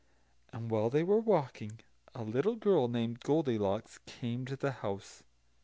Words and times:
And 0.51 0.71
while 0.71 0.89
they 0.89 1.03
were 1.03 1.19
walking, 1.19 1.79
a 2.15 2.23
little 2.23 2.55
girl 2.55 2.87
named 2.87 3.19
Goldilocks 3.19 3.99
came 4.07 4.45
to 4.45 4.55
the 4.55 4.71
house. 4.71 5.21